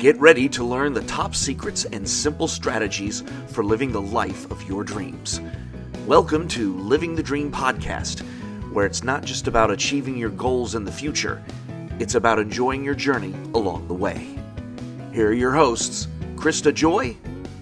[0.00, 4.66] Get ready to learn the top secrets and simple strategies for living the life of
[4.66, 5.42] your dreams.
[6.06, 8.20] Welcome to Living the Dream podcast,
[8.72, 11.44] where it's not just about achieving your goals in the future,
[11.98, 14.26] it's about enjoying your journey along the way.
[15.12, 17.14] Here are your hosts, Krista Joy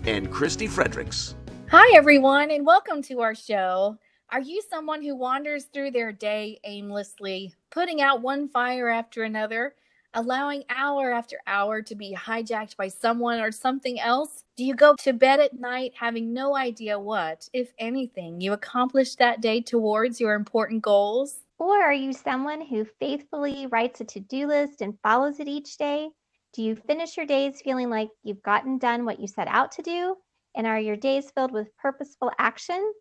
[0.07, 1.34] and Christy Fredericks.
[1.73, 3.98] Hi, everyone, and welcome to our show.
[4.30, 9.75] Are you someone who wanders through their day aimlessly, putting out one fire after another?
[10.14, 14.45] Allowing hour after hour to be hijacked by someone or something else?
[14.56, 19.19] Do you go to bed at night having no idea what, if anything, you accomplished
[19.19, 21.41] that day towards your important goals?
[21.59, 25.77] Or are you someone who faithfully writes a to do list and follows it each
[25.77, 26.09] day?
[26.55, 29.83] Do you finish your days feeling like you've gotten done what you set out to
[29.83, 30.16] do?
[30.56, 32.92] And are your days filled with purposeful action?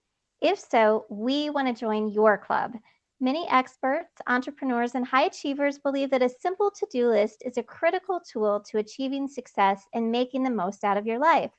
[0.41, 2.73] If so, we want to join your club.
[3.19, 7.63] Many experts, entrepreneurs, and high achievers believe that a simple to do list is a
[7.63, 11.49] critical tool to achieving success and making the most out of your life.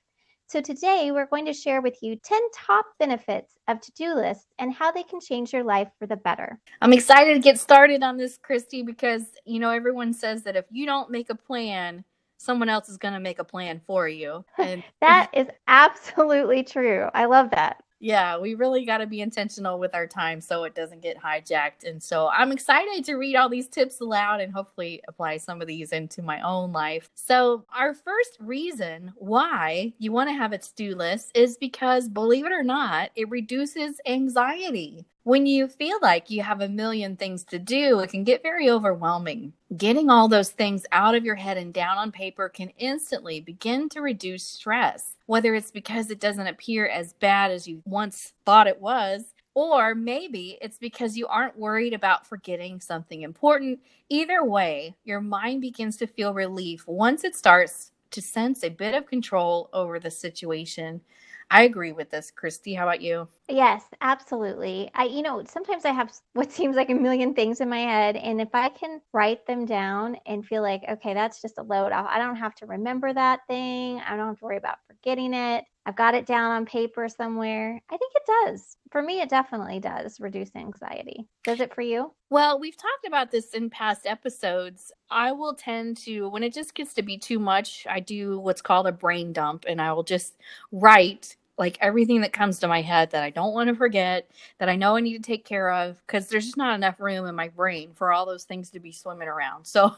[0.47, 4.47] So, today we're going to share with you 10 top benefits of to do lists
[4.61, 6.61] and how they can change your life for the better.
[6.81, 10.67] I'm excited to get started on this, Christy, because you know, everyone says that if
[10.70, 12.05] you don't make a plan,
[12.37, 14.45] someone else is going to make a plan for you.
[14.59, 17.09] And that is absolutely true.
[17.12, 20.75] I love that yeah, we really got to be intentional with our time so it
[20.75, 21.85] doesn't get hijacked.
[21.85, 25.67] And so I'm excited to read all these tips aloud and hopefully apply some of
[25.67, 27.11] these into my own life.
[27.15, 32.09] So, our first reason why you want to have a to do list is because,
[32.09, 35.05] believe it or not, it reduces anxiety.
[35.29, 38.71] When you feel like you have a million things to do, it can get very
[38.71, 39.53] overwhelming.
[39.77, 43.91] Getting all those things out of your head and down on paper can instantly begin
[43.91, 48.67] to reduce stress, whether it's because it doesn't appear as bad as you once thought
[48.67, 53.81] it was, or maybe it's because you aren't worried about forgetting something important.
[54.09, 58.95] Either way, your mind begins to feel relief once it starts to sense a bit
[58.95, 61.03] of control over the situation.
[61.51, 62.75] I agree with this, Christy.
[62.75, 63.29] How about you?
[63.49, 64.91] Yes, absolutely.
[64.95, 68.17] I, you know, sometimes I have what seems like a million things in my head,
[68.17, 71.93] and if I can write them down and feel like, okay, that's just a load
[71.93, 74.00] off, I don't have to remember that thing.
[74.00, 75.65] I don't have to worry about forgetting it.
[75.87, 77.81] I've got it down on paper somewhere.
[77.89, 78.77] I think it does.
[78.93, 81.27] For me, it definitely does reduce anxiety.
[81.45, 82.12] Does it for you?
[82.28, 84.93] Well, we've talked about this in past episodes.
[85.11, 88.61] I will tend to, when it just gets to be too much, I do what's
[88.61, 90.34] called a brain dump and I will just
[90.71, 94.69] write like everything that comes to my head that I don't want to forget, that
[94.69, 97.35] I know I need to take care of, because there's just not enough room in
[97.35, 99.67] my brain for all those things to be swimming around.
[99.79, 99.95] So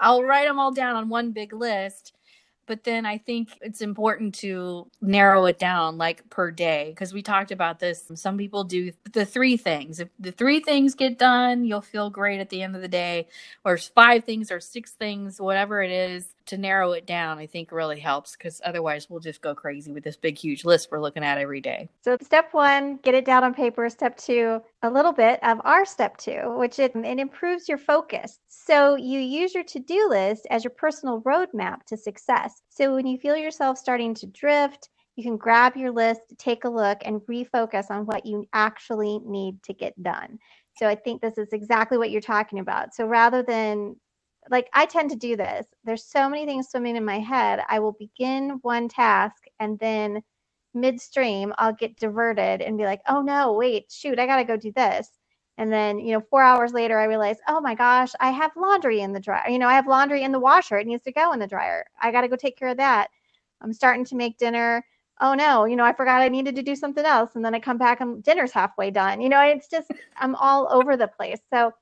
[0.00, 2.12] I'll write them all down on one big list
[2.66, 7.22] but then I think it's important to narrow it down like per day because we
[7.22, 8.10] talked about this.
[8.16, 10.00] Some people do the three things.
[10.00, 13.28] If the three things get done, you'll feel great at the end of the day,
[13.64, 16.33] or five things or six things, whatever it is.
[16.46, 20.04] To narrow it down, I think really helps because otherwise we'll just go crazy with
[20.04, 21.88] this big, huge list we're looking at every day.
[22.02, 23.88] So, step one, get it down on paper.
[23.88, 28.38] Step two, a little bit of our step two, which it, it improves your focus.
[28.48, 32.62] So you use your to do list as your personal roadmap to success.
[32.68, 36.68] So when you feel yourself starting to drift, you can grab your list, take a
[36.68, 40.38] look, and refocus on what you actually need to get done.
[40.76, 42.94] So I think this is exactly what you're talking about.
[42.94, 43.96] So rather than
[44.50, 47.60] like I tend to do this, there's so many things swimming in my head.
[47.68, 50.22] I will begin one task and then
[50.74, 54.56] midstream I'll get diverted and be like, oh no, wait, shoot, I got to go
[54.56, 55.08] do this.
[55.56, 59.00] And then, you know, four hours later, I realize, oh my gosh, I have laundry
[59.00, 59.48] in the dryer.
[59.48, 60.78] You know, I have laundry in the washer.
[60.78, 61.86] It needs to go in the dryer.
[62.02, 63.08] I got to go take care of that.
[63.60, 64.84] I'm starting to make dinner.
[65.20, 67.36] Oh no, you know, I forgot I needed to do something else.
[67.36, 69.20] And then I come back and dinner's halfway done.
[69.20, 71.38] You know, it's just, I'm all over the place.
[71.52, 71.72] So,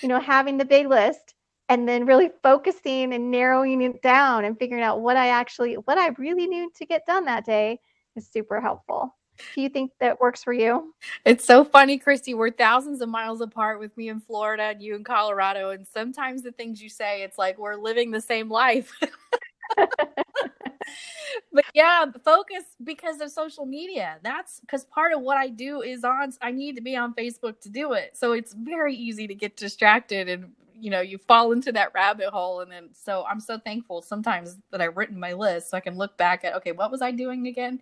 [0.00, 1.34] you know, having the big list
[1.70, 5.96] and then really focusing and narrowing it down and figuring out what I actually, what
[5.98, 7.78] I really need to get done that day
[8.16, 9.16] is super helpful.
[9.54, 10.92] Do you think that works for you?
[11.24, 12.34] It's so funny, Christy.
[12.34, 15.70] We're thousands of miles apart with me in Florida and you in Colorado.
[15.70, 18.92] And sometimes the things you say, it's like we're living the same life.
[19.76, 24.18] but yeah, focus because of social media.
[24.22, 27.60] That's because part of what I do is on, I need to be on Facebook
[27.60, 28.18] to do it.
[28.18, 30.50] So it's very easy to get distracted and
[30.80, 34.56] you know you fall into that rabbit hole and then so i'm so thankful sometimes
[34.70, 37.10] that i've written my list so i can look back at okay what was i
[37.10, 37.80] doing again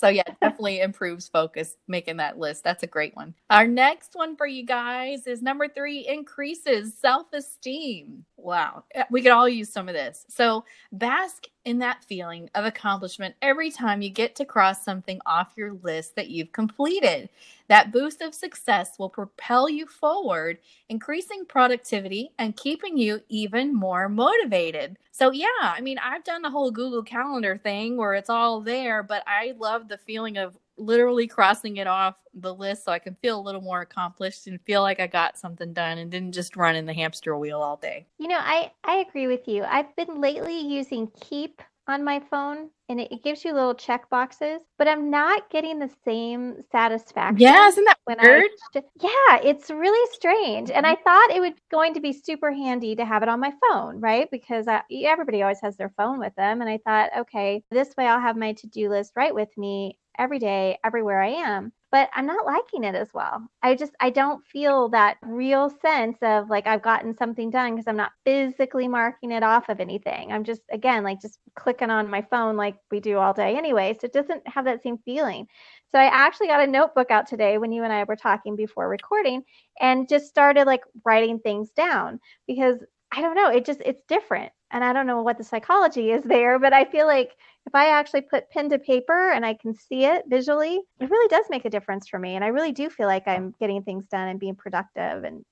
[0.00, 2.64] so yeah, definitely improves focus making that list.
[2.64, 3.34] That's a great one.
[3.50, 8.24] Our next one for you guys is number three increases self esteem.
[8.38, 8.84] Wow.
[8.94, 10.24] Eh, we could all use some of this.
[10.30, 15.52] So bask in that feeling of accomplishment every time you get to cross something off
[15.56, 17.28] your list that you've completed.
[17.68, 20.58] That boost of success will propel you forward,
[20.88, 24.96] increasing productivity and keeping you even more motivated.
[25.12, 29.02] So, yeah, I mean, I've done the whole Google Calendar thing where it's all there,
[29.02, 33.16] but I love the feeling of literally crossing it off the list so I can
[33.16, 36.56] feel a little more accomplished and feel like I got something done and didn't just
[36.56, 38.06] run in the hamster wheel all day.
[38.18, 39.64] You know, I I agree with you.
[39.64, 44.62] I've been lately using Keep on my phone and it, gives you little check boxes,
[44.78, 47.38] but I'm not getting the same satisfaction.
[47.38, 48.50] Yeah, isn't that when weird?
[48.74, 50.70] I, yeah, it's really strange.
[50.70, 51.02] And I mm-hmm.
[51.04, 54.28] thought it was going to be super handy to have it on my phone, right?
[54.30, 56.60] Because I, everybody always has their phone with them.
[56.60, 59.96] And I thought, okay, this way I'll have my to do list right with me
[60.18, 61.72] every day, everywhere I am.
[61.92, 63.48] But I'm not liking it as well.
[63.62, 67.88] I just, I don't feel that real sense of like I've gotten something done because
[67.88, 70.30] I'm not physically marking it off of anything.
[70.30, 73.96] I'm just, again, like just clicking on my phone like we do all day anyway.
[74.00, 75.48] So it doesn't have that same feeling.
[75.90, 78.88] So I actually got a notebook out today when you and I were talking before
[78.88, 79.42] recording
[79.80, 82.78] and just started like writing things down because
[83.12, 84.52] I don't know, it just, it's different.
[84.70, 87.32] And I don't know what the psychology is there, but I feel like
[87.66, 91.28] if I actually put pen to paper and I can see it visually, it really
[91.28, 92.36] does make a difference for me.
[92.36, 95.24] And I really do feel like I'm getting things done and being productive.
[95.24, 95.44] And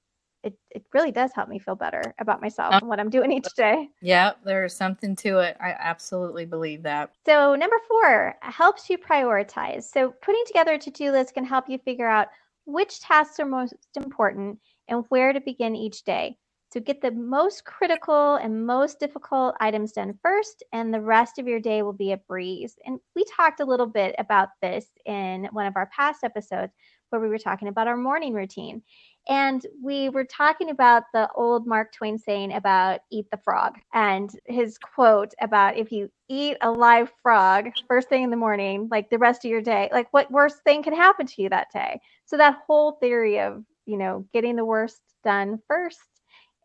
[0.45, 3.53] it, it really does help me feel better about myself and what I'm doing each
[3.57, 3.89] day.
[4.01, 5.57] Yeah, there's something to it.
[5.61, 7.11] I absolutely believe that.
[7.27, 9.85] So, number four helps you prioritize.
[9.85, 12.29] So, putting together a to do list can help you figure out
[12.67, 16.37] which tasks are most important and where to begin each day.
[16.71, 21.49] So get the most critical and most difficult items done first, and the rest of
[21.49, 22.77] your day will be a breeze.
[22.85, 26.75] And we talked a little bit about this in one of our past episodes
[27.09, 28.83] where we were talking about our morning routine.
[29.29, 34.31] And we were talking about the old Mark Twain saying about eat the frog and
[34.45, 39.09] his quote about if you eat a live frog first thing in the morning, like
[39.09, 41.99] the rest of your day, like what worst thing can happen to you that day?
[42.27, 46.18] So that whole theory of, you know, getting the worst done first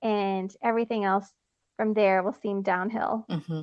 [0.03, 1.31] and everything else
[1.77, 3.25] from there will seem downhill.
[3.29, 3.61] Mm-hmm.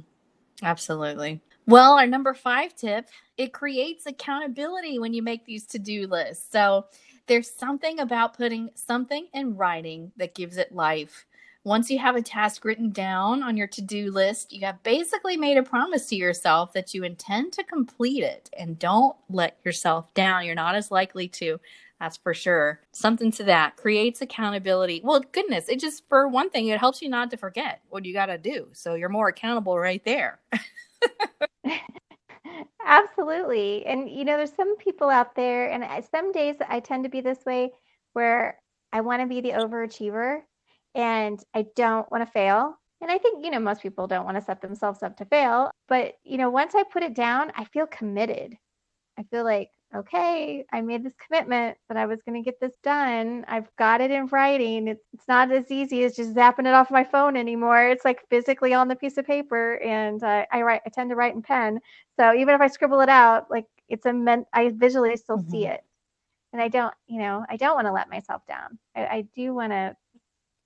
[0.63, 1.41] Absolutely.
[1.67, 6.51] Well, our number five tip it creates accountability when you make these to do lists.
[6.51, 6.87] So
[7.27, 11.27] there's something about putting something in writing that gives it life.
[11.63, 15.37] Once you have a task written down on your to do list, you have basically
[15.37, 20.13] made a promise to yourself that you intend to complete it and don't let yourself
[20.15, 20.45] down.
[20.45, 21.61] You're not as likely to
[22.01, 22.81] that's for sure.
[22.93, 25.03] Something to that creates accountability.
[25.05, 28.15] Well, goodness, it just, for one thing, it helps you not to forget what you
[28.15, 28.69] got to do.
[28.73, 30.41] So you're more accountable right there.
[32.87, 33.85] Absolutely.
[33.87, 37.21] And, you know, there's some people out there, and some days I tend to be
[37.21, 37.73] this way
[38.15, 38.59] where
[38.93, 40.41] I want to be the overachiever
[40.95, 42.75] and I don't want to fail.
[43.03, 45.71] And I think, you know, most people don't want to set themselves up to fail.
[45.89, 48.57] But, you know, once I put it down, I feel committed.
[49.19, 52.77] I feel like, okay, I made this commitment that I was going to get this
[52.83, 53.45] done.
[53.49, 54.89] I've got it in writing.
[54.89, 57.89] It's, it's not as easy as just zapping it off my phone anymore.
[57.89, 60.83] It's like physically on the piece of paper, and uh, I write.
[60.87, 61.81] I tend to write in pen.
[62.19, 64.47] So even if I scribble it out, like it's a meant.
[64.53, 65.51] I visually still mm-hmm.
[65.51, 65.83] see it,
[66.53, 66.95] and I don't.
[67.09, 68.79] You know, I don't want to let myself down.
[68.95, 69.97] I, I do want to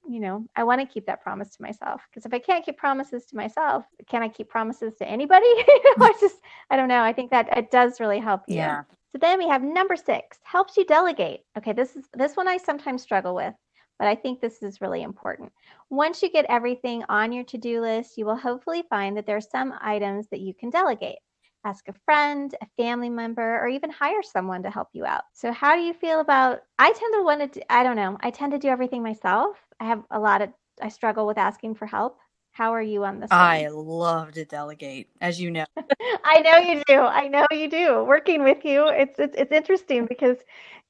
[0.06, 2.76] you know, I want to keep that promise to myself because if I can't keep
[2.76, 5.46] promises to myself, can I keep promises to anybody?
[5.46, 6.36] I just,
[6.70, 7.02] I don't know.
[7.02, 8.56] I think that it does really help you.
[8.56, 8.82] Yeah.
[9.14, 11.42] So then we have number six, helps you delegate.
[11.56, 13.54] Okay, this is this one I sometimes struggle with,
[13.96, 15.52] but I think this is really important.
[15.88, 19.40] Once you get everything on your to-do list, you will hopefully find that there are
[19.40, 21.18] some items that you can delegate.
[21.64, 25.22] Ask a friend, a family member, or even hire someone to help you out.
[25.32, 28.30] So how do you feel about I tend to want to I don't know, I
[28.30, 29.56] tend to do everything myself.
[29.78, 30.48] I have a lot of
[30.82, 32.18] I struggle with asking for help.
[32.54, 33.32] How are you on this?
[33.32, 33.84] I one?
[33.84, 35.66] love to delegate, as you know.
[36.24, 37.00] I know you do.
[37.00, 38.04] I know you do.
[38.04, 40.36] Working with you, it's, it's it's interesting because,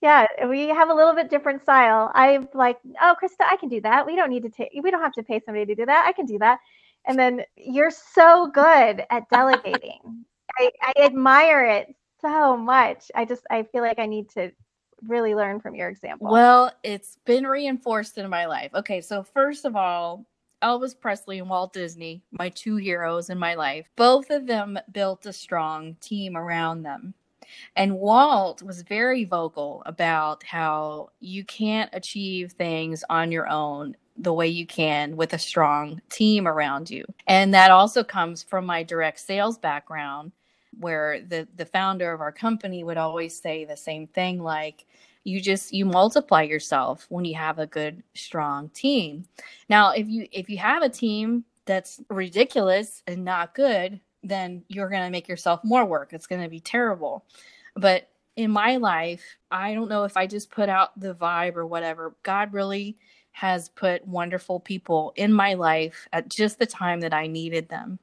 [0.02, 2.12] yeah, we have a little bit different style.
[2.14, 4.04] I'm like, oh, Krista, I can do that.
[4.04, 4.72] We don't need to take.
[4.82, 6.04] We don't have to pay somebody to do that.
[6.06, 6.58] I can do that.
[7.06, 10.26] And then you're so good at delegating.
[10.58, 13.10] I, I admire it so much.
[13.14, 14.52] I just I feel like I need to
[15.06, 16.30] really learn from your example.
[16.30, 18.70] Well, it's been reinforced in my life.
[18.74, 20.26] Okay, so first of all,
[20.64, 25.26] Elvis Presley and Walt Disney, my two heroes in my life, both of them built
[25.26, 27.14] a strong team around them.
[27.76, 34.32] And Walt was very vocal about how you can't achieve things on your own the
[34.32, 37.04] way you can with a strong team around you.
[37.26, 40.32] And that also comes from my direct sales background
[40.80, 44.86] where the the founder of our company would always say the same thing like
[45.24, 49.24] you just you multiply yourself when you have a good strong team
[49.68, 54.88] now if you if you have a team that's ridiculous and not good then you're
[54.88, 56.12] going to make yourself more work.
[56.12, 57.24] It's going to be terrible.
[57.76, 61.66] But in my life, I don't know if I just put out the vibe or
[61.66, 62.16] whatever.
[62.22, 62.96] God really
[63.32, 67.98] has put wonderful people in my life at just the time that I needed them.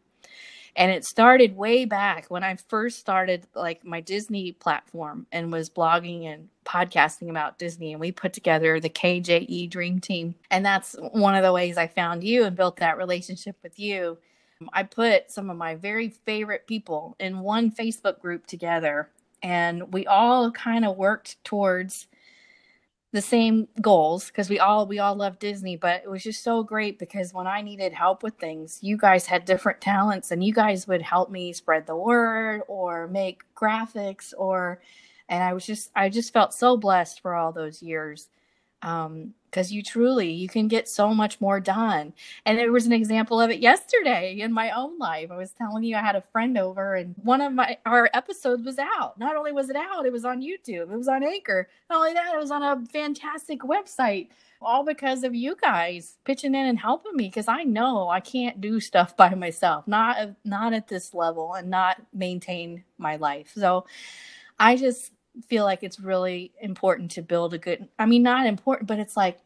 [0.75, 5.69] And it started way back when I first started like my Disney platform and was
[5.69, 7.91] blogging and podcasting about Disney.
[7.91, 10.35] And we put together the KJE Dream Team.
[10.49, 14.17] And that's one of the ways I found you and built that relationship with you.
[14.73, 19.09] I put some of my very favorite people in one Facebook group together
[19.43, 22.07] and we all kind of worked towards
[23.13, 26.63] the same goals because we all we all love Disney, but it was just so
[26.63, 30.53] great because when I needed help with things, you guys had different talents and you
[30.53, 34.81] guys would help me spread the word or make graphics or
[35.29, 38.29] and I was just I just felt so blessed for all those years.
[38.81, 42.13] Um because you truly you can get so much more done.
[42.45, 45.29] And there was an example of it yesterday in my own life.
[45.29, 48.63] I was telling you i had a friend over and one of my our episodes
[48.65, 49.19] was out.
[49.19, 51.69] Not only was it out it was on youtube it was on anchor.
[51.89, 54.29] Not only that it was on a fantastic website
[54.61, 58.61] all because of you guys pitching in and helping me because i know i can't
[58.61, 63.51] do stuff by myself not not at this level and not maintain my life.
[63.55, 63.85] So
[64.59, 65.11] i just
[65.47, 69.15] feel like it's really important to build a good I mean not important but it's
[69.15, 69.39] like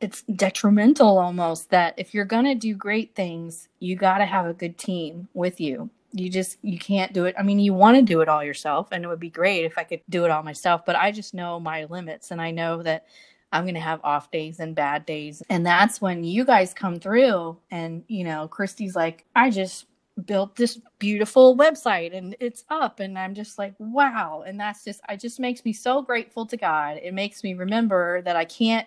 [0.00, 4.46] it's detrimental almost that if you're going to do great things you got to have
[4.46, 5.90] a good team with you.
[6.12, 7.34] You just you can't do it.
[7.38, 9.78] I mean you want to do it all yourself and it would be great if
[9.78, 12.82] i could do it all myself but i just know my limits and i know
[12.82, 13.06] that
[13.52, 15.42] i'm going to have off days and bad days.
[15.48, 19.86] And that's when you guys come through and you know christy's like i just
[20.26, 24.44] built this beautiful website and it's up and i'm just like wow.
[24.46, 26.98] And that's just i just makes me so grateful to god.
[27.02, 28.86] It makes me remember that i can't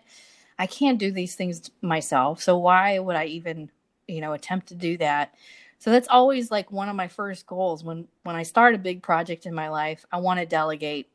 [0.60, 2.42] i can't do these things myself.
[2.42, 3.70] So why would i even
[4.08, 5.34] you know attempt to do that?
[5.80, 7.84] So that's always like one of my first goals.
[7.84, 11.10] When when i start a big project in my life i want to delegate.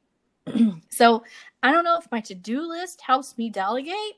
[0.90, 1.22] So
[1.62, 4.16] i don't know if my to-do list helps me delegate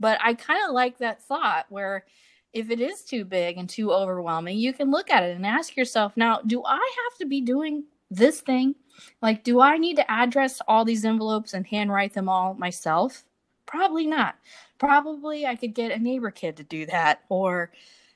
[0.00, 2.04] but i kind of like that thought where
[2.52, 5.76] if it is too big and too overwhelming, you can look at it and ask
[5.76, 8.74] yourself, now, do I have to be doing this thing?
[9.22, 13.24] Like, do I need to address all these envelopes and handwrite them all myself?
[13.66, 14.36] Probably not.
[14.78, 17.22] Probably I could get a neighbor kid to do that.
[17.28, 17.70] Or,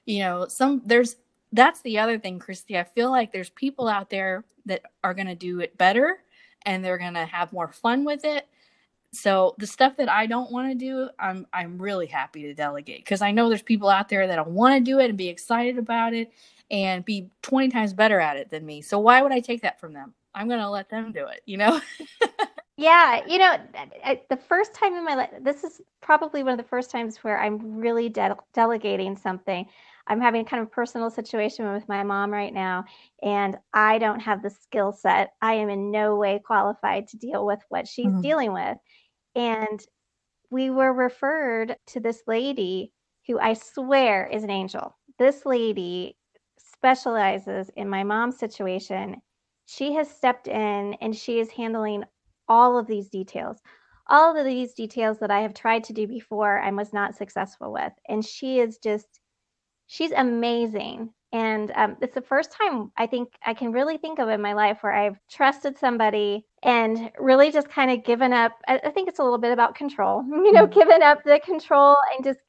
[0.07, 1.17] you know, some, there's,
[1.53, 2.79] that's the other thing, Christy.
[2.79, 6.19] I feel like there's people out there that are going to do it better
[6.65, 8.47] and they're going to have more fun with it
[9.13, 13.05] so the stuff that I don't want to do, I'm I'm really happy to delegate
[13.05, 15.79] because I know there's people out there that want to do it and be excited
[15.79, 16.33] about it
[16.71, 18.81] and be 20 times better at it than me.
[18.81, 20.15] So why would I take that from them?
[20.35, 21.79] I'm going to let them do it, you know?
[22.79, 23.59] yeah, you know,
[24.03, 27.19] I, the first time in my life, this is probably one of the first times
[27.19, 29.67] where I'm really de- delegating something.
[30.07, 32.87] I'm having a kind of personal situation with my mom right now,
[33.23, 35.35] and I don't have the skill set.
[35.43, 38.21] I am in no way qualified to deal with what she's mm-hmm.
[38.21, 38.79] dealing with.
[39.35, 39.85] And
[40.51, 42.93] we were referred to this lady
[43.27, 44.97] who I swear is an angel.
[45.19, 46.17] This lady
[46.59, 49.23] specializes in my mom's situation.
[49.67, 52.05] She has stepped in and she is handling
[52.49, 53.59] all of these details.
[54.09, 57.73] All of these details that I have tried to do before and was not successful
[57.73, 57.93] with.
[58.09, 59.21] And she is just,
[59.87, 61.11] she's amazing.
[61.33, 64.53] And um, it's the first time I think I can really think of in my
[64.53, 68.53] life where I've trusted somebody and really just kind of given up.
[68.69, 70.79] I, I think it's a little bit about control, you know, mm-hmm.
[70.79, 72.41] given up the control and just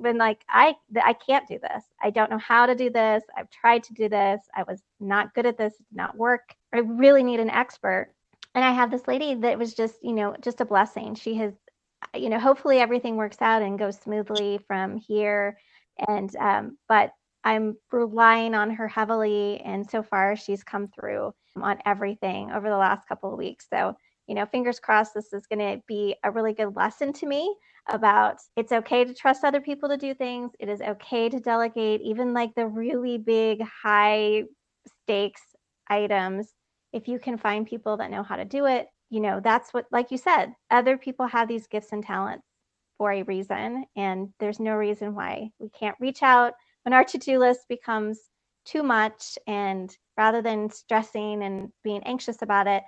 [0.00, 1.82] been like, I, I can't do this.
[2.00, 3.24] I don't know how to do this.
[3.36, 4.40] I've tried to do this.
[4.54, 5.74] I was not good at this.
[5.74, 6.54] It did not work.
[6.72, 8.12] I really need an expert.
[8.54, 11.16] And I have this lady that was just, you know, just a blessing.
[11.16, 11.54] She has,
[12.14, 15.58] you know, hopefully everything works out and goes smoothly from here.
[16.06, 17.10] And, um, but
[17.48, 19.62] I'm relying on her heavily.
[19.64, 23.66] And so far, she's come through on everything over the last couple of weeks.
[23.72, 27.26] So, you know, fingers crossed, this is going to be a really good lesson to
[27.26, 27.56] me
[27.88, 30.50] about it's okay to trust other people to do things.
[30.60, 34.42] It is okay to delegate, even like the really big, high
[35.04, 35.40] stakes
[35.88, 36.52] items.
[36.92, 39.86] If you can find people that know how to do it, you know, that's what,
[39.90, 42.44] like you said, other people have these gifts and talents
[42.98, 43.86] for a reason.
[43.96, 46.52] And there's no reason why we can't reach out
[46.88, 48.18] when our to-do list becomes
[48.64, 52.82] too much and rather than stressing and being anxious about it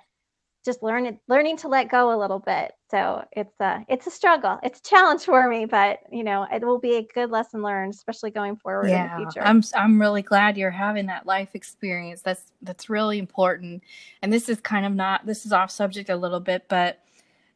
[0.65, 2.71] just learning learning to let go a little bit.
[2.89, 4.57] So it's a it's a struggle.
[4.63, 7.93] It's a challenge for me but you know it will be a good lesson learned
[7.93, 9.45] especially going forward yeah, in the future.
[9.45, 12.23] I'm i'm really glad you're having that life experience.
[12.23, 13.83] That's that's really important.
[14.23, 17.03] And this is kind of not this is off subject a little bit but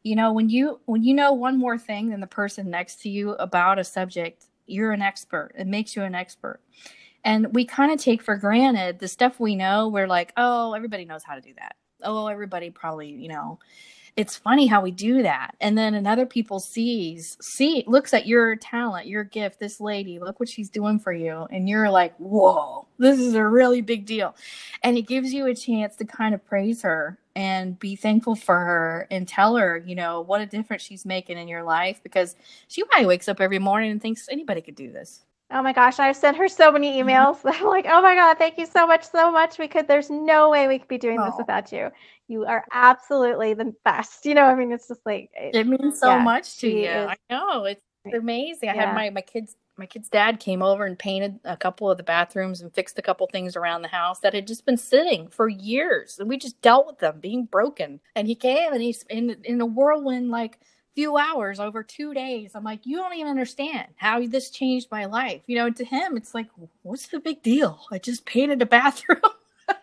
[0.04, 3.08] you know when you when you know one more thing than the person next to
[3.08, 5.52] you about a subject you're an expert.
[5.56, 6.60] It makes you an expert.
[7.24, 9.88] And we kind of take for granted the stuff we know.
[9.88, 11.76] We're like, oh, everybody knows how to do that.
[12.02, 13.58] Oh, everybody probably, you know,
[14.16, 15.54] it's funny how we do that.
[15.60, 20.40] And then another people sees see looks at your talent your gift this lady look
[20.40, 21.46] what she's doing for you.
[21.50, 24.34] And you're like whoa this is a really big deal.
[24.82, 28.58] And it gives you a chance to kind of praise her and be thankful for
[28.58, 32.00] her and tell her you know what a difference she's making in your life.
[32.02, 32.36] Because
[32.68, 36.00] she probably wakes up every morning and thinks anybody could do this Oh my gosh,
[36.00, 37.08] I've sent her so many Mm-hmm.
[37.08, 37.38] emails.
[37.44, 39.58] I'm like, oh my God, thank you so much, so much.
[39.58, 41.38] We could, there's no way we could be doing this Oh.
[41.38, 41.90] without you.
[42.28, 44.26] You are absolutely the best.
[44.26, 46.88] You know, I mean, it's just like, it- It means so Yeah, much to you.
[46.88, 47.64] is- I know.
[47.64, 47.80] It's
[48.12, 48.70] amazing.
[48.70, 48.86] I Yeah.
[48.86, 52.02] had my my kids my kid's dad came over and painted a couple of the
[52.02, 55.50] bathrooms and fixed a couple things around the house that had just been sitting for
[55.50, 56.18] years.
[56.18, 58.00] And we just dealt with them being broken.
[58.14, 60.58] And he came and he's in in a whirlwind like
[60.96, 62.52] few hours over two days.
[62.54, 65.42] I'm like, you don't even understand how this changed my life.
[65.46, 66.48] You know, to him, it's like,
[66.82, 67.86] what's the big deal?
[67.92, 69.20] I just painted a bathroom.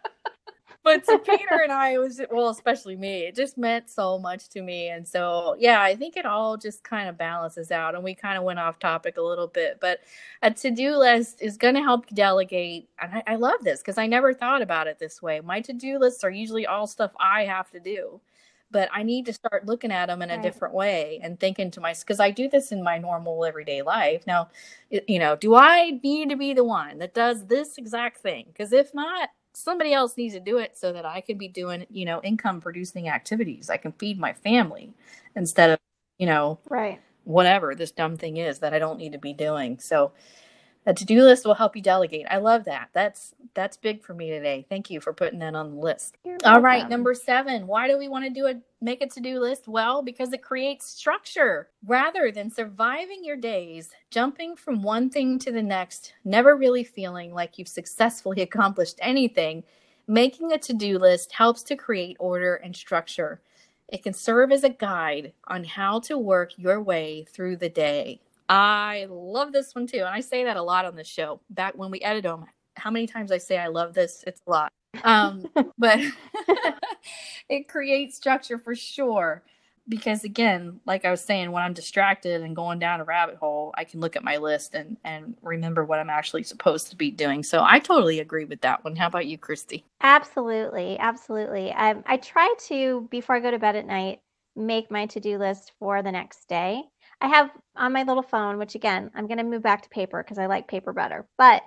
[0.84, 4.50] but to Peter and I, it was well, especially me, it just meant so much
[4.50, 4.89] to me.
[4.89, 7.93] And so, yeah, I think it all just kind of balances out.
[7.93, 10.00] And we kind of went off topic a little bit, but
[10.41, 12.89] a to do list is going to help delegate.
[13.00, 15.41] And I, I love this because I never thought about it this way.
[15.41, 18.20] My to do lists are usually all stuff I have to do.
[18.74, 20.44] But I need to start looking at them in a Right.
[20.44, 24.27] different way and thinking to myself, because I do this in my normal everyday life.
[24.27, 24.50] Now,
[24.89, 28.48] you know, do I need to be the one that does this exact thing?
[28.48, 31.86] Because if not, somebody else needs to do it so that I can be doing,
[31.92, 33.70] you know, income producing activities.
[33.70, 34.92] I can feed my family
[35.36, 35.80] instead of,
[36.18, 37.00] you know, right.
[37.25, 39.80] whatever this dumb thing is that I don't need to be doing.
[39.80, 40.12] So
[40.86, 42.25] a to-do list will help you delegate.
[42.30, 42.90] I love that.
[42.94, 44.66] That's that's big for me today.
[44.70, 46.18] Thank you for putting that on the list.
[46.25, 46.90] You're All right, welcome.
[46.90, 47.68] number 7.
[47.68, 49.68] Why do we want to do a make a to-do list?
[49.68, 55.52] Well, because it creates structure rather than surviving your days, jumping from one thing to
[55.52, 59.63] the next, never really feeling like you've successfully accomplished anything.
[60.08, 63.42] Making a to-do list helps to create order and structure.
[63.88, 68.20] It can serve as a guide on how to work your way through the day.
[68.50, 70.00] I love this one too.
[70.00, 71.42] And I say that a lot on the show.
[71.50, 72.46] Back when we edit them,
[72.76, 74.24] how many times I say I love this?
[74.28, 74.72] It's a lot.
[75.04, 75.46] Um,
[75.78, 76.00] but
[77.50, 79.44] it creates structure for sure.
[79.89, 83.74] Because again, like I was saying, when I'm distracted and going down a rabbit hole,
[83.78, 87.12] I can look at my list and, and remember what I'm actually supposed to be
[87.12, 87.44] doing.
[87.44, 88.96] So I totally agree with that one.
[88.96, 89.84] How about you, Christy?
[90.00, 91.74] Absolutely, absolutely.
[91.74, 94.22] Um, I try to before I go to bed at night
[94.56, 96.84] make my to-do list for the next day.
[97.24, 100.22] I have on my little phone, which again, I'm going to move back to paper
[100.22, 101.26] because I like paper better.
[101.38, 101.64] But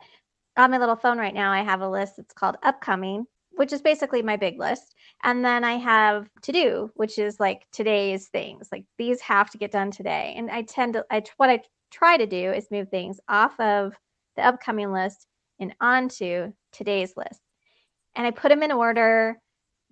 [0.57, 2.17] on my little phone right now, I have a list.
[2.17, 4.95] that's called upcoming, which is basically my big list.
[5.25, 8.69] And then I have to do, which is like today's things.
[8.71, 10.35] Like these have to get done today.
[10.37, 13.95] And I tend to, I what I try to do is move things off of
[14.37, 15.27] the upcoming list
[15.59, 17.41] and onto today's list
[18.17, 19.39] and I put them in order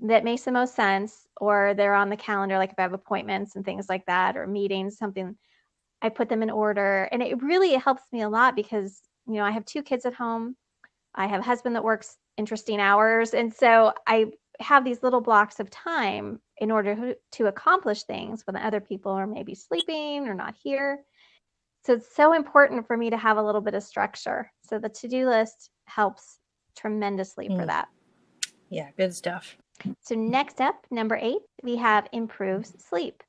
[0.00, 3.54] that makes the most sense, or they're on the calendar, like if I have appointments
[3.54, 5.36] and things like that, or meetings, something,
[6.04, 7.08] I put them in order.
[7.10, 10.12] And it really helps me a lot because, you know, I have two kids at
[10.12, 10.54] home.
[11.14, 13.32] I have a husband that works interesting hours.
[13.32, 14.26] And so I
[14.60, 19.26] have these little blocks of time in order to- accomplish things when other people are
[19.26, 21.02] maybe sleeping or not here.
[21.86, 24.52] So it's so important for me to have a little bit of structure.
[24.62, 26.38] So the to do list helps
[26.76, 27.66] tremendously for Mm.
[27.66, 27.88] that.
[28.68, 29.56] Yeah, good stuff.
[30.00, 33.22] So next up, number eight, we have improves sleep.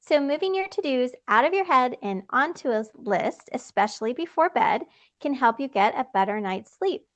[0.00, 4.82] So moving your to-dos out of your head and onto a list, especially before bed,
[5.20, 7.06] can help you get a better night's sleep.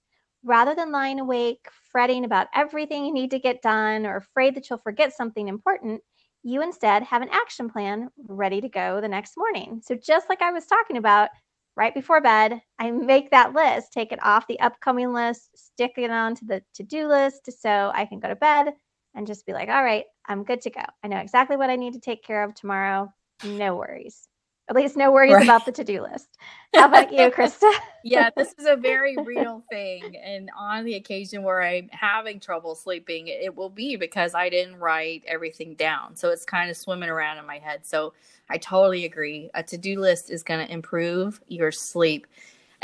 [0.44, 4.68] Rather than lying awake, fretting about everything you need to get done or afraid that
[4.68, 6.03] you'll forget something important,
[6.42, 9.81] you instead have an action plan ready to go the next morning.
[9.83, 11.31] So just like I was talking about,
[11.77, 16.11] right before bed, I make that list, take it off the upcoming list, stick it
[16.11, 18.75] onto the to-do list so I can go to bed
[19.14, 20.83] and just be like, all right, I'm good to go.
[21.05, 23.12] I know exactly what I need to take care of tomorrow.
[23.42, 24.29] No worries.
[24.68, 25.42] At least no worries Right.
[25.42, 26.29] about the to-do list.
[26.74, 27.72] How about you, Krista?
[28.03, 30.16] yeah, this is a very real thing.
[30.16, 34.79] And on the occasion where I'm having trouble sleeping, it will be because I didn't
[34.79, 36.16] write everything down.
[36.16, 37.87] So it's kind of swimming around in my head.
[37.87, 38.14] So
[38.50, 39.50] I totally agree.
[39.55, 42.27] A to do list is going to improve your sleep.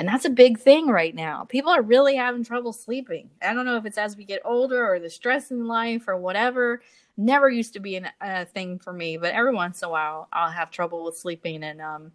[0.01, 1.45] And that's a big thing right now.
[1.45, 3.29] People are really having trouble sleeping.
[3.43, 6.17] I don't know if it's as we get older or the stress in life or
[6.17, 6.81] whatever.
[7.19, 10.51] Never used to be a thing for me, but every once in a while I'll
[10.51, 11.63] have trouble with sleeping.
[11.65, 12.13] And um,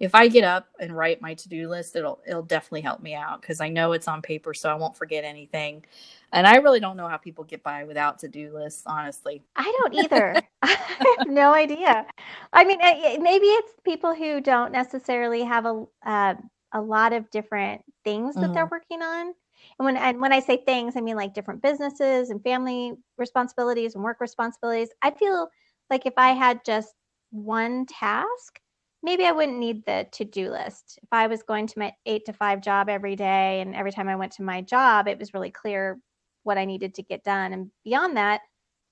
[0.00, 3.40] if I get up and write my to-do list, it'll it'll definitely help me out
[3.40, 5.84] because I know it's on paper, so I won't forget anything.
[6.32, 9.42] And I really don't know how people get by without to-do lists, honestly.
[9.54, 10.42] I don't either.
[10.62, 12.04] I have no idea.
[12.52, 16.34] I mean, eh, maybe it's people who don't necessarily have a uh,
[16.72, 18.74] a lot of different things that they're mm-hmm.
[18.74, 19.32] working on.
[19.78, 23.94] And when and when I say things, I mean like different businesses and family responsibilities
[23.94, 24.90] and work responsibilities.
[25.02, 25.48] I feel
[25.90, 26.94] like if I had just
[27.30, 28.60] one task,
[29.02, 30.98] maybe I wouldn't need the to-do list.
[31.02, 34.08] If I was going to my 8 to 5 job every day and every time
[34.08, 35.98] I went to my job, it was really clear
[36.42, 38.40] what I needed to get done and beyond that,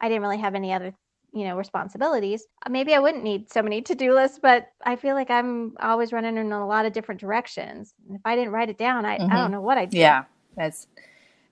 [0.01, 0.95] I didn't really have any other
[1.33, 2.47] you know responsibilities.
[2.65, 6.13] Uh, maybe i wouldn't need so many to-do lists but i feel like i'm always
[6.13, 7.95] running in a lot of different directions.
[8.11, 9.31] If i didn't write it down i, mm-hmm.
[9.31, 9.53] I don't mm-hmm.
[9.53, 9.99] know what i'd do.
[9.99, 10.25] Yeah
[10.57, 10.87] that's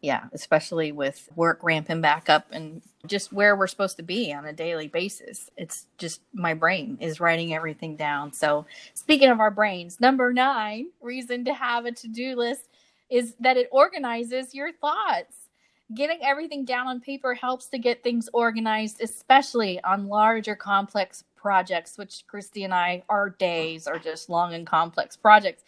[0.01, 4.47] yeah especially with work ramping back up and just where we're supposed to be on
[4.47, 5.51] a daily basis.
[5.57, 8.33] It's just my brain is writing everything down.
[8.33, 12.69] So speaking of our brains number nine reason to have a to-do list
[13.11, 15.44] is that it organizes your thoughts
[15.93, 21.99] Getting everything down on paper helps to get things organized, especially on larger complex projects,
[21.99, 25.63] which Christy and I, our days are just long and complex projects.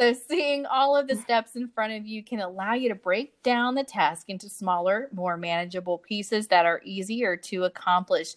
[0.00, 3.40] So, seeing all of the steps in front of you can allow you to break
[3.44, 8.34] down the task into smaller, more manageable pieces that are easier to accomplish.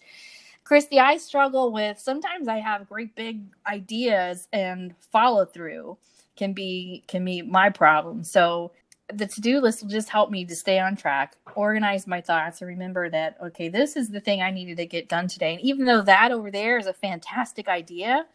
[0.62, 5.98] Christy, I struggle with sometimes I have great big ideas and follow through
[6.36, 8.24] can be can be my problem.
[8.24, 8.72] So
[9.12, 12.68] the to-do list will just help me to stay on track organize my thoughts and
[12.68, 15.54] remember that okay this is the thing i needed to get done today.
[15.54, 18.26] And even though that over there is a fantastic idea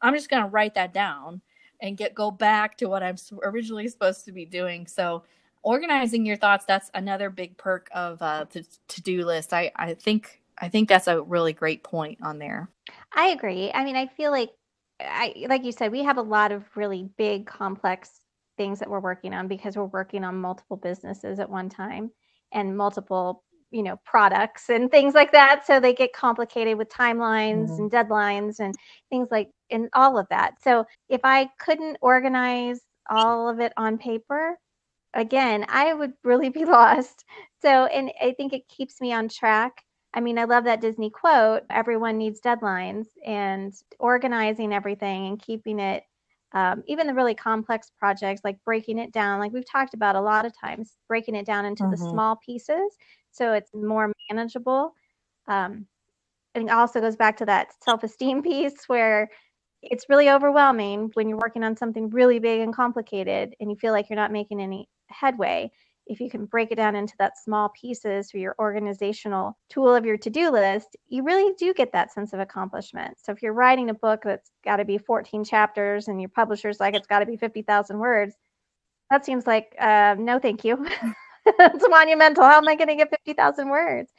[0.00, 1.40] i'm just going to write that down
[1.80, 4.86] and get go back to what i'm originally supposed to be doing.
[4.86, 5.24] So
[5.62, 9.52] organizing your thoughts that's another big perk of uh, the to-do list.
[9.52, 12.68] I i think i think that's a really great point on there.
[13.12, 13.72] I agree.
[13.74, 14.50] I mean i feel like
[15.00, 18.20] I like you said, we have a lot of really big, complex
[18.56, 22.10] things that we're working on because we're working on multiple businesses at one time
[22.52, 23.42] and multiple
[23.74, 25.66] you know products and things like that.
[25.66, 27.82] So they get complicated with timelines mm-hmm.
[27.82, 28.74] and deadlines and
[29.10, 30.62] things like and all of that.
[30.62, 34.58] So if i couldn't organize all of it on paper
[35.12, 37.24] again i would really be lost.
[37.60, 39.72] So and i think it keeps me on track.
[40.14, 45.80] I mean i love that disney quote everyone needs deadlines and organizing everything and keeping
[45.80, 46.04] it
[46.54, 50.20] um, even the really complex projects like breaking it down like we've talked about a
[50.20, 51.92] lot of times breaking it down into mm-hmm.
[51.92, 52.96] the small pieces
[53.30, 54.94] so it's more manageable
[55.48, 55.86] um,
[56.54, 59.28] and it also goes back to that self-esteem piece where
[59.82, 63.92] it's really overwhelming when you're working on something really big and complicated and you feel
[63.92, 65.70] like you're not making any headway
[66.06, 70.04] if you can break it down into that small pieces for your organizational tool of
[70.04, 73.16] your to-do list, you really do get that sense of accomplishment.
[73.22, 76.80] So if you're writing a book that's got to be 14 chapters and your publisher's
[76.80, 78.34] like it's got to be 50,000 words,
[79.10, 80.86] that seems like uh, no, thank you.
[81.46, 82.44] it's monumental.
[82.44, 84.12] How am I going to get 50,000 words?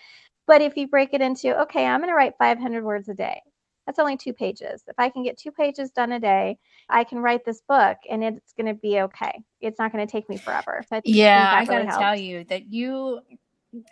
[0.48, 3.42] But if you break it into, okay, I'm going to write 500 words a day.
[3.86, 4.84] That's only two pages.
[4.88, 6.58] If I can get two pages done a day,
[6.90, 9.44] I can write this book and it's going to be okay.
[9.62, 10.84] It's not going to take me forever.
[10.90, 13.22] So I yeah, I got to tell you that you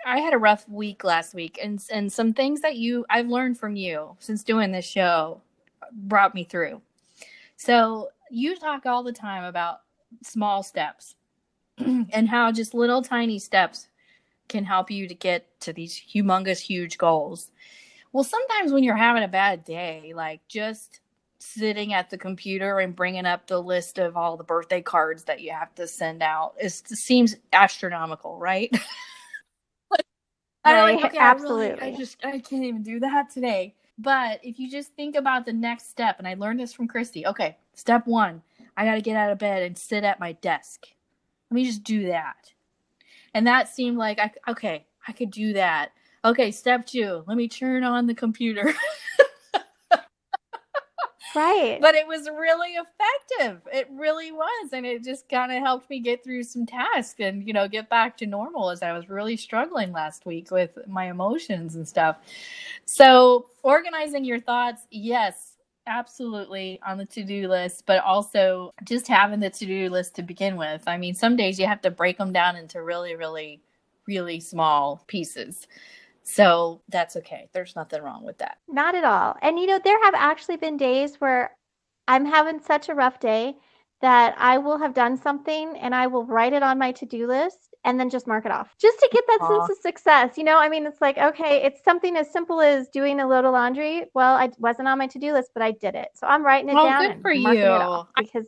[0.06, 3.58] I had a rough week last week and and some things that you I've learned
[3.58, 5.41] from you since doing this show
[5.91, 6.82] brought me through.
[7.56, 9.82] So, you talk all the time about
[10.23, 11.15] small steps
[11.77, 13.88] and how just little tiny steps
[14.47, 17.51] can help you to get to these humongous huge goals.
[18.13, 21.02] Well, sometimes when you're having a bad day, like just
[21.39, 25.41] sitting at the computer and bringing up the list of all the birthday cards that
[25.41, 28.71] you have to send out, it seems astronomical, right?
[30.65, 31.71] right, like, okay, absolutely.
[31.71, 33.73] I, really, I just I can't even do that today.
[33.97, 37.26] But if you just think about the next step, and I learned this from Christy.
[37.28, 38.41] Okay, step one,
[38.78, 40.86] I got to get out of bed and sit at my desk.
[41.49, 42.54] Let me just do that.
[43.34, 45.91] And that seemed like I okay, I could do that
[46.25, 48.73] okay, step two, let me turn on the computer.
[51.36, 51.79] right.
[51.81, 53.62] But it was really effective.
[53.71, 54.73] It really was.
[54.73, 57.89] And it just kind of helped me get through some tasks and, you know, get
[57.89, 62.17] back to normal as I was really struggling last week with my emotions and stuff.
[62.86, 69.49] So, organizing your thoughts, yes, absolutely on the to-do list but also just having the
[69.49, 72.55] to-do list to begin with i mean some days you have to break them down
[72.55, 73.59] into really really
[74.07, 75.67] really small pieces
[76.23, 77.49] so that's okay.
[77.53, 78.57] There's nothing wrong with that.
[78.67, 79.36] Not at all.
[79.41, 81.51] And you know, there have actually been days where
[82.07, 83.55] I'm having such a rough day
[84.01, 87.25] that I will have done something and I will write it on my to do
[87.25, 89.47] list and then just mark it off just to get that Aww.
[89.47, 90.38] sense of success.
[90.38, 93.45] You know, I mean, it's like, okay, it's something as simple as doing a load
[93.45, 94.05] of laundry.
[94.13, 96.09] Well, I wasn't on my to do list, but I did it.
[96.15, 97.13] So I'm writing it well, down.
[97.13, 98.03] Good for you.
[98.17, 98.47] because,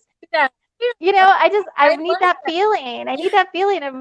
[0.99, 3.07] you know, I just, I, I need that feeling.
[3.07, 3.95] I need that feeling of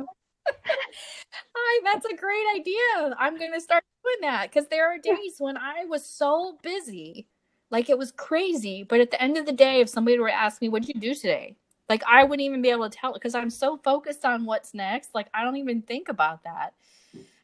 [1.57, 3.14] Hi, that's a great idea.
[3.18, 7.26] I'm going to start doing that because there are days when I was so busy,
[7.70, 8.83] like it was crazy.
[8.85, 10.94] But at the end of the day, if somebody were to ask me, What did
[10.94, 11.57] you do today?
[11.88, 15.14] Like I wouldn't even be able to tell because I'm so focused on what's next.
[15.14, 16.74] Like I don't even think about that.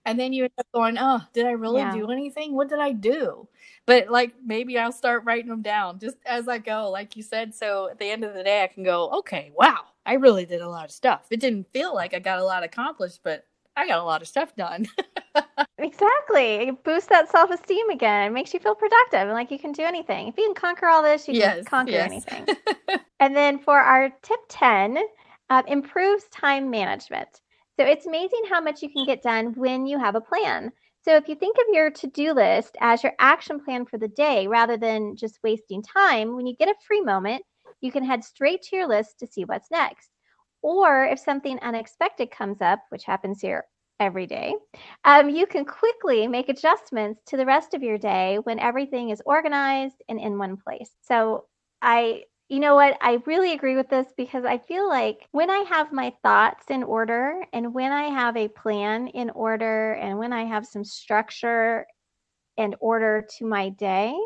[0.06, 1.92] And then you end up going, oh, did I really Yeah.
[1.92, 2.54] do anything?
[2.54, 3.48] What did I do?
[3.86, 7.54] But like maybe I'll start writing them down just as I go, like you said.
[7.54, 10.60] So at the end of the day, I can go, okay, wow, I really did
[10.60, 11.28] a lot of stuff.
[11.30, 13.46] It didn't feel like I got a lot accomplished, but
[13.76, 14.88] I got a lot of stuff done.
[15.78, 16.68] Exactly.
[16.68, 18.26] It boosts that self esteem again.
[18.26, 20.26] It makes you feel productive and like you can do anything.
[20.26, 22.10] If you can conquer all this, you Yes, can conquer yes.
[22.10, 22.46] anything.
[23.20, 24.98] and then for our tip 10,
[25.48, 27.28] uh, improves time management.
[27.78, 30.72] So it's amazing how much you can get done when you have a plan.
[31.02, 34.08] So if you think of your to do list as your action plan for the
[34.08, 37.42] day rather than just wasting time, when you get a free moment,
[37.80, 40.10] you can head straight to your list to see what's next.
[40.62, 43.64] Or if something unexpected comes up, which happens here
[43.98, 44.54] every day,
[45.04, 49.22] um, you can quickly make adjustments to the rest of your day when everything is
[49.24, 50.90] organized and in one place.
[51.02, 51.46] So
[51.82, 52.98] I you know what?
[53.00, 56.82] I really agree with this because I feel like when I have my thoughts in
[56.82, 61.86] order and when I have a plan in order and when I have some structure
[62.58, 64.18] and order to my day,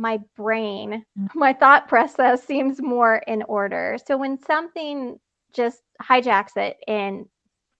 [0.00, 1.28] my brain, mm.
[1.34, 3.98] my thought process seems more in order.
[4.06, 5.18] So when something
[5.52, 7.26] just hijacks it and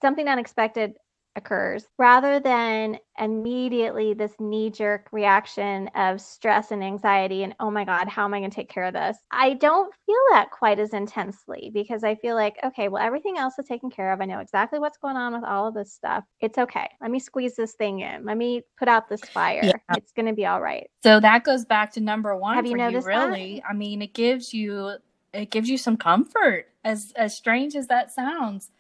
[0.03, 0.93] something unexpected
[1.41, 7.85] occurs, rather than immediately this knee jerk reaction of stress and anxiety and, oh my
[7.85, 9.19] God, how am I going to take care of this?
[9.31, 13.59] I don't feel that quite as intensely because I feel like, okay, well, everything else
[13.59, 14.21] is taken care of.
[14.21, 16.25] I know exactly what's going on with all of this stuff.
[16.41, 16.89] It's okay.
[17.01, 18.25] Let me squeeze this thing in.
[18.25, 19.61] Let me put out this fire.
[19.63, 19.97] Yeah.
[19.97, 20.89] It's going to be all right.
[21.03, 23.27] So that goes back to number one Have you for you, noticed that?
[23.27, 23.63] really.
[23.69, 24.97] I mean, it gives you
[25.33, 28.71] it gives you some comfort, as as strange as that sounds.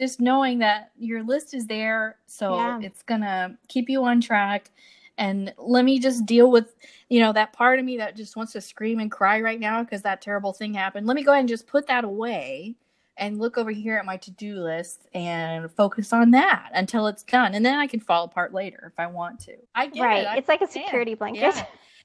[0.00, 2.80] Just knowing that your list is there, so Yeah.
[2.82, 4.70] it's gonna keep you on track.
[5.16, 6.74] And let me just deal with,
[7.08, 9.82] you know, that part of me that just wants to scream and cry right now
[9.84, 11.06] because that terrible thing happened.
[11.06, 12.74] Let me go ahead and just put that away
[13.16, 17.54] and look over here at my to-do list and focus on that until it's done,
[17.54, 19.56] and then I can fall apart later if I want to.
[19.74, 20.22] I get right.
[20.22, 20.26] it.
[20.26, 21.54] I it's like a security blanket.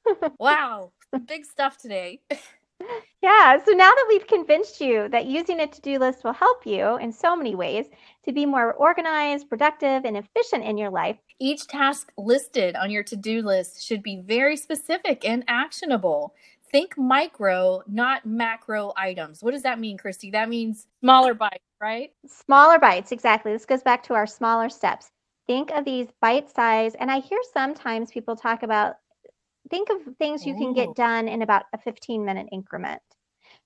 [0.05, 0.29] Yeah.
[0.39, 0.91] wow,
[1.25, 2.21] big stuff today.
[3.21, 6.65] Yeah, so now that we've convinced you that using a to do list will help
[6.65, 7.87] you in so many ways
[8.23, 13.03] to be more organized, productive, and efficient in your life, Each task listed on your
[13.03, 16.33] to do list should be very specific and actionable.
[16.71, 19.41] Think micro, not macro items.
[19.41, 20.31] What does that mean, Christy?
[20.31, 22.11] That means smaller bites, right?
[22.27, 23.51] smaller bites, exactly.
[23.53, 25.11] This goes back to our smaller steps.
[25.47, 28.97] Think of these bite size, and I hear sometimes people talk about
[29.69, 30.93] think of things you can get oh.
[30.93, 33.01] done in about a 15 minute increment.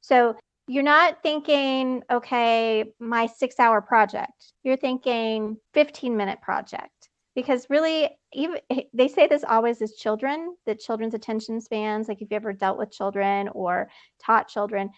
[0.01, 0.35] So
[0.67, 4.53] you're not thinking, okay, my six hour project.
[4.63, 7.09] You're thinking 15 minute project.
[7.35, 12.21] Because really, even eh, they say this always as children, that children's attention spans, like
[12.21, 13.89] if you ever dealt with children or
[14.23, 14.91] taught children,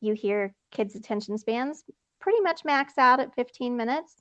[0.00, 1.84] you hear kids' attention spans
[2.22, 4.14] pretty much max out at 15 minutes.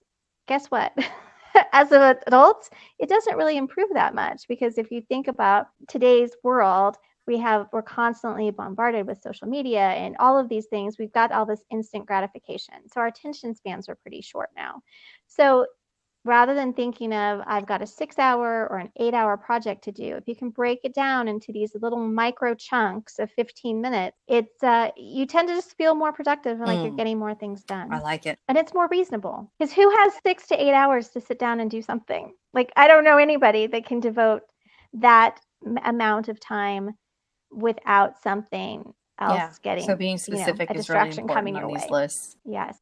[0.47, 0.91] Guess what?
[1.73, 6.31] As an adult, it doesn't really improve that much because if you think about today's
[6.43, 10.97] world, we have we're constantly bombarded with social media and all of these things.
[10.97, 12.75] We've got all this instant gratification.
[12.87, 14.81] So our attention spans are pretty short now.
[15.27, 15.67] So
[16.23, 20.27] rather than thinking of I've got a 6-hour or an 8-hour project to do, if
[20.27, 24.89] you can break it down into these little micro chunks of 15 minutes, it's uh
[24.95, 26.97] you tend to just feel more productive and like you're Mm.
[26.97, 28.37] getting more things done I like it.
[28.47, 31.69] and it's more reasonable because who has six to eight hours to sit down and
[31.71, 34.43] do something like i don't know anybody that can devote
[34.93, 36.91] that m- amount of time
[37.51, 39.51] without something else yeah.
[39.63, 41.89] getting so being you know, specific a is really distraction important coming on your these
[41.89, 42.01] way.
[42.01, 42.35] lists.
[42.45, 42.77] yes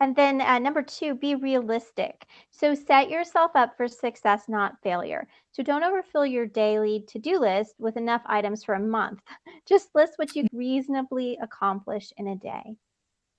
[0.00, 2.26] and then uh, number two be realistic.
[2.50, 5.26] So set yourself up for success not failure.
[5.52, 9.20] So don't overfill your daily to-do list with enough items for a month.
[9.68, 12.76] Just list what you reasonably accomplish in a day.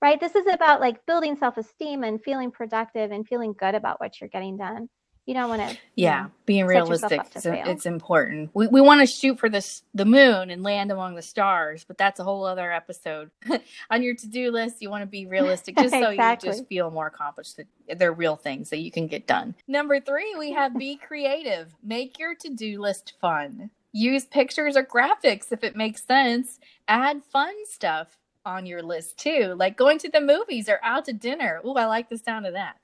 [0.01, 0.19] Right?
[0.19, 4.29] This is about like building self-esteem and feeling productive and feeling good about what you're
[4.29, 4.89] getting done
[5.29, 7.63] you don't want to Yeah, being set yourself realistic, up to is, fail.
[7.67, 8.49] it's important.
[8.55, 11.99] We we want to shoot for this the moon and land among the stars, but
[11.99, 13.29] that's a whole other episode.
[13.91, 16.89] On your to do list, you want to be realistic, just so you just feel
[16.89, 17.57] more accomplished.
[17.57, 19.53] That they're real things that you can get done.
[19.67, 21.75] Number three, we have be creative.
[21.83, 23.69] Make your to do list fun.
[23.91, 26.59] Use pictures or graphics if it makes sense.
[26.87, 31.13] Add fun stuff on your list too, like going to the movies or out to
[31.13, 31.61] dinner.
[31.63, 32.77] Ooh, I like the sound of that.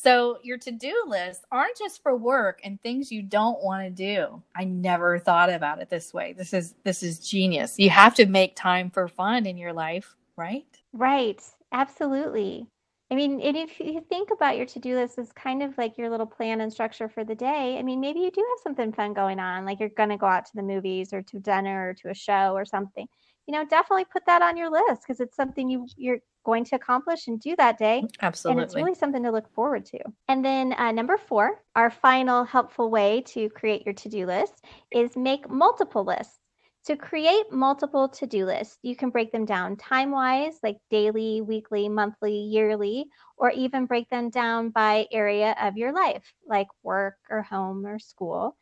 [0.00, 4.42] So your to-do lists aren't just for work and things you don't want to do.
[4.54, 6.34] I never thought about it this way.
[6.34, 7.74] This is this is genius.
[7.78, 10.66] You have to make time for fun in your life, right?
[10.92, 12.66] right absolutely
[13.10, 16.08] i mean and if you think about your to-do list as kind of like your
[16.08, 19.12] little plan and structure for the day i mean maybe you do have something fun
[19.12, 21.94] going on like you're going to go out to the movies or to dinner or
[21.94, 23.06] to a show or something
[23.48, 26.76] you know, definitely put that on your list because it's something you you're going to
[26.76, 28.04] accomplish and do that day.
[28.20, 28.62] Absolutely.
[28.62, 29.98] And it's really something to look forward to.
[30.28, 34.64] And then uh, number four, our final helpful way to create your to do list
[34.92, 36.38] is make multiple lists.
[36.84, 41.40] To create multiple to do lists, you can break them down time wise, like daily,
[41.40, 43.06] weekly, monthly, yearly,
[43.36, 47.98] or even break them down by area of your life, like work or home or
[47.98, 48.56] school.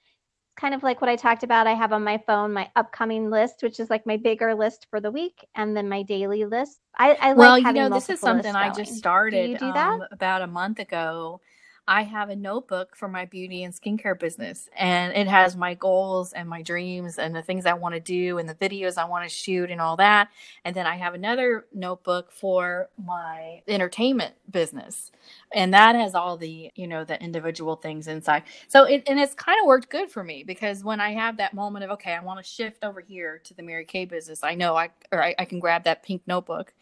[0.56, 3.62] Kind of like what I talked about, I have on my phone my upcoming list,
[3.62, 6.80] which is like my bigger list for the week, and then my daily list.
[6.96, 8.90] I, I well, like you know, this is something I just.
[8.90, 9.92] Do started do that?
[9.92, 11.40] um, about a month ago.
[11.88, 16.32] I have a notebook for my beauty and skincare business, and it has my goals
[16.32, 19.28] and my dreams and the things I want to do and the videos I want
[19.28, 20.28] to shoot and all that.
[20.64, 25.12] And then I have another notebook for my entertainment business,
[25.52, 28.44] and that has all the you know the individual things inside.
[28.68, 31.54] So it and it's kind of worked good for me because when I have that
[31.54, 34.54] moment of okay, I want to shift over here to the Mary Kay business, I
[34.54, 36.72] know I or I, I can grab that pink notebook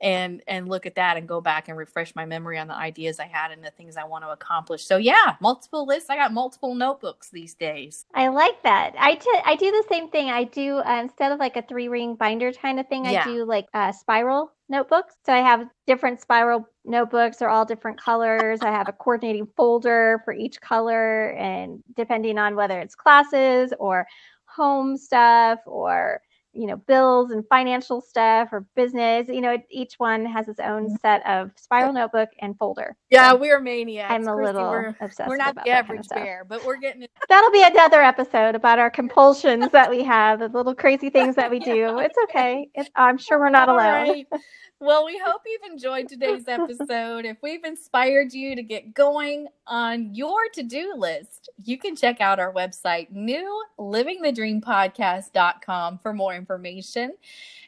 [0.00, 3.20] and and look at that and go back and refresh my memory on the ideas
[3.20, 4.84] I had and the things I want to accomplish.
[4.84, 6.10] So yeah, multiple lists.
[6.10, 8.04] I got multiple notebooks these days.
[8.14, 8.94] I like that.
[8.98, 10.30] I t- I do the same thing.
[10.30, 13.04] I do uh, instead of like a three ring binder kind of thing.
[13.04, 13.22] Yeah.
[13.22, 15.14] I do like uh, spiral notebooks.
[15.26, 17.38] So I have different spiral notebooks.
[17.38, 18.60] They're all different colors.
[18.62, 24.06] I have a coordinating folder for each color, and depending on whether it's classes or
[24.46, 30.24] home stuff or you know bills and financial stuff or business you know each one
[30.24, 30.94] has its own mm-hmm.
[31.00, 34.10] set of spiral notebook and folder Yeah, So we're maniacs.
[34.10, 36.64] i'm a Christy, little We're, obsessed we're not the that kind of average bear, but
[36.64, 37.10] we're getting it.
[37.28, 41.50] That'll be another episode about our compulsions that we have, the little crazy things that
[41.50, 41.76] we do.
[41.76, 42.68] Yeah, It's okay.
[42.74, 44.08] It's, I'm sure we're not All alone.
[44.08, 44.26] right.
[44.82, 47.26] Well, we hope you've enjoyed today's episode.
[47.26, 52.22] If we've inspired you to get going on your to do list, you can check
[52.22, 57.12] out our website, newlivingthedreampodcast.com, for more information.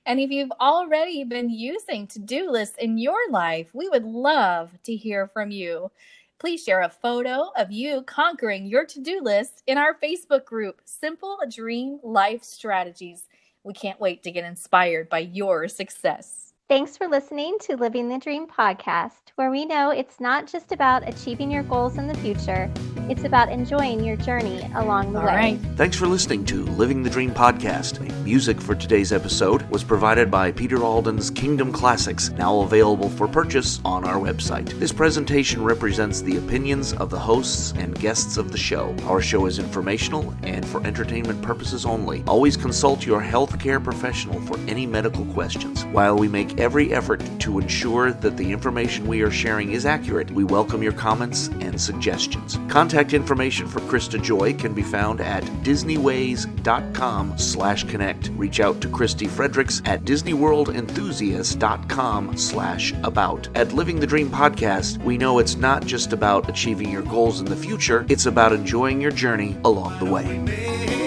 [0.04, 4.72] And if you've already been using to do lists in your life, we would love
[4.82, 5.92] to hear from you.
[6.40, 10.80] Please share a photo of you conquering your to do list in our Facebook group,
[10.84, 13.28] Simple Dream Life Strategies.
[13.62, 16.51] We can't wait to get inspired by your success.
[16.68, 21.06] Thanks for listening to Living the Dream podcast, where we know it's not just about
[21.06, 22.72] achieving your goals in the future,
[23.10, 25.34] it's about enjoying your journey along the All way.
[25.34, 25.58] right.
[25.76, 28.00] Thanks for listening to Living the Dream podcast.
[28.24, 33.80] Music for today's episode was provided by Peter Alden's Kingdom Classics, now available for purchase
[33.84, 34.68] on our website.
[34.78, 38.94] This presentation represents the opinions of the hosts and guests of the show.
[39.02, 42.22] Our show is informational and for entertainment purposes only.
[42.26, 45.84] Always consult your healthcare professional for any medical questions.
[45.86, 50.30] While we make every effort to ensure that the information we are sharing is accurate,
[50.30, 52.58] we welcome your comments and suggestions.
[52.68, 58.30] Contact information for Krista Joy can be found at disneyways.com slash connect.
[58.34, 63.48] Reach out to Christy Fredericks at disneyworldenthusiast.com slash about.
[63.54, 67.46] At Living the Dream podcast, we know it's not just about achieving your goals in
[67.46, 71.01] the future, it's about enjoying your journey along the way.